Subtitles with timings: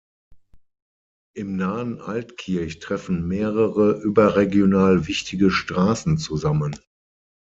[1.35, 6.75] Im nahen Altkirch treffen mehrere überregional wichtige Straßen zusammen.